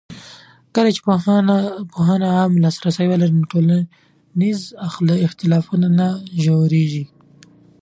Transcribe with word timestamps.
کله 0.75 0.89
چې 0.95 1.01
پوهنه 1.97 2.27
عامه 2.35 2.59
لاسرسی 2.63 3.05
ولري، 3.09 3.37
ټولنیز 3.51 4.59
اختلافونه 5.29 5.87
نه 5.99 6.07
ژورېږي. 6.43 7.05